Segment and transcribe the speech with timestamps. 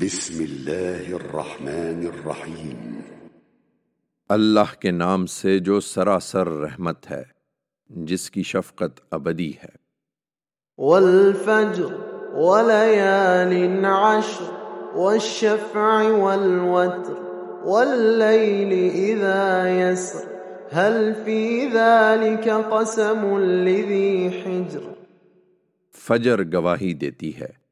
[0.00, 3.00] بسم اللہ الرحمن الرحیم۔
[4.28, 7.22] اللہ کے نام سے جو سراسر رحمت ہے
[7.88, 9.76] جس کی شفقت ابدی ہے۔
[10.78, 11.92] والفجر
[12.34, 14.44] وليال عشر
[14.96, 17.20] والشفع والوتر
[17.64, 20.24] والليل إذا يسر
[20.72, 24.80] هل في ذلك قسم لذي حجر؟
[25.98, 27.65] فجر گواہی دیتی ہے۔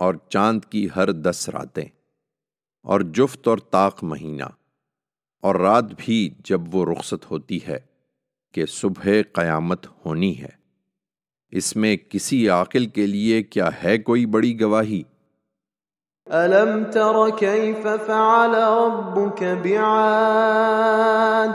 [0.00, 1.84] اور چاند کی ہر دس راتیں،
[2.84, 4.48] اور جفت اور طاق مہینہ،
[5.42, 7.78] اور رات بھی جب وہ رخصت ہوتی ہے
[8.54, 10.56] کہ صبح قیامت ہونی ہے۔
[11.52, 15.02] اس میں کسی عاقل کے لیے کیا ہے کوئی بڑی گواہی؟
[16.26, 21.54] ألم تر كيف فعل ربك بعاد؟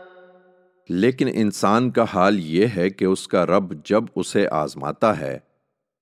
[0.93, 5.39] لیکن انسان کا حال یہ ہے کہ اس کا رب جب اسے آزماتا ہے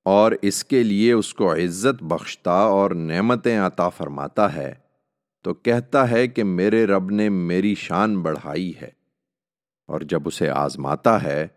[0.06, 4.74] اور اس کے لیے اس کو عزت بخشتا اور نعمتیں عطا فرماتا ہے،
[5.44, 8.90] تو کہتا ہے کہ میرے رب نے میری شان بڑھائی ہے۔
[9.88, 11.48] اور جب اسے آزماتا ہے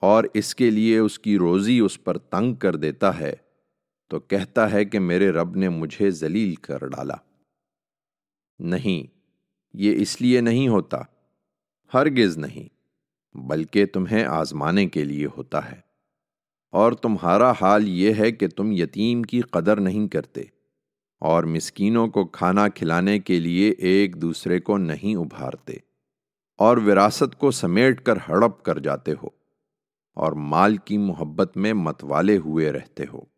[0.00, 3.34] اور اس کے لیے اس کی روزی اس پر تنگ کر دیتا ہے،
[4.08, 7.16] تو کہتا ہے کہ میرے رب نے مجھے ذلیل کر ڈالا۔
[8.58, 9.18] نہیں،
[9.74, 10.98] یہ اس لیے نہیں ہوتا،
[11.94, 12.77] ہرگز نہیں۔
[13.46, 15.88] بلکہ تمہیں آزمانے کے لیے ہوتا ہے۔
[16.70, 20.42] اور تمہارا حال یہ ہے کہ تم یتیم کی قدر نہیں کرتے
[21.20, 25.72] اور مسکینوں کو کھانا کھلانے کے لیے ایک دوسرے کو نہیں ابھارتے
[26.58, 29.26] اور وراثت کو سمیٹ کر ہڑپ کر جاتے ہو
[30.14, 33.37] اور مال کی محبت میں متوالے ہوئے رہتے ہو۔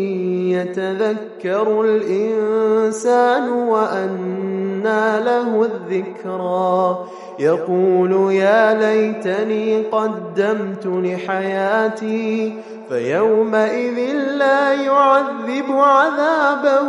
[0.51, 7.05] يتذكر الإنسان وأنى له الذكرى.
[7.39, 12.49] يقول يا ليتني قدمت لحياتي
[12.87, 16.87] فيومئذ لا يعذب عذابه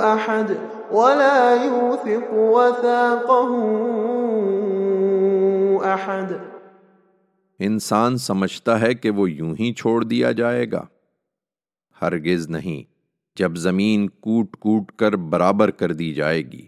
[0.00, 0.52] أحد
[0.90, 3.52] ولا يوثق وثاقه
[5.84, 6.32] أحد.
[7.58, 10.84] انسان سمجھتا ہے کہ وہ یوں ہی چھوڑ دیا جائے گا۔
[12.02, 12.92] ہرگز نہیں،
[13.36, 16.66] جب زمین کوٹ کوٹ کر برابر کر دی جائے گی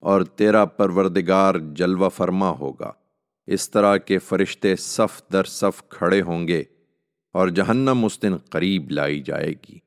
[0.00, 2.92] اور تیرا پروردگار جلوہ فرما ہوگا۔
[3.46, 6.62] اس طرح کے فرشتے صف در صف کھڑے ہوں گے
[7.32, 9.78] اور جہنم اس دن قریب لائی جائے گی۔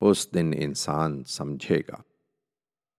[0.00, 1.96] اس دن انسان سمجھے گا۔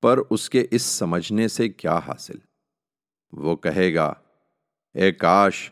[0.01, 2.38] پر اس کے اس سمجھنے سے کیا حاصل؟
[3.31, 4.13] وہ کہے گا،
[4.94, 5.72] اے کاش،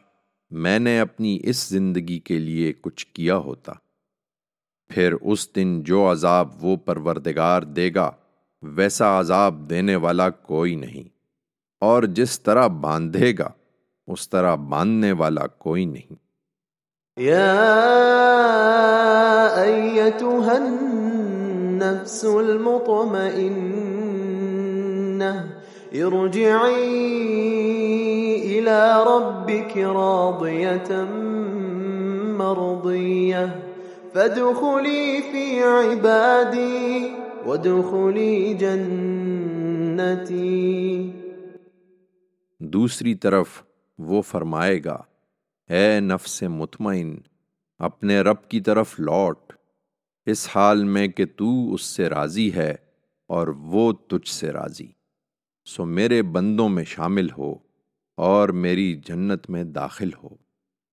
[0.50, 3.74] میں نے اپنی اس زندگی کے لیے کچھ کیا ہوتا۔
[4.88, 8.12] پھر اس دن جو عذاب وہ پروردگار دے گا،
[8.62, 11.10] ویسا عذاب دینے والا کوئی نہیں۔
[11.80, 13.50] اور جس طرح باندھے گا،
[14.08, 16.26] اس طرح باندھنے والا کوئی نہیں۔
[20.48, 22.26] النفس
[25.94, 27.02] ارجعي
[28.42, 30.94] الى ربك راضية
[32.38, 33.65] مرضية
[34.16, 37.08] فادخلي في عبادي
[37.46, 40.32] وادخلي جنتي
[42.60, 43.48] دوسری طرف
[43.98, 45.04] وہ فرمائے گا،
[45.70, 47.18] اے نفس مطمئن،
[47.78, 49.54] اپنے رب کی طرف لوٹ،
[50.26, 52.76] اس حال میں کہ تو اس سے راضی ہے
[53.28, 54.92] اور وہ تجھ سے راضی۔
[55.66, 57.56] سو میرے بندوں میں شامل ہو
[58.18, 60.45] اور میری جنت میں داخل ہو۔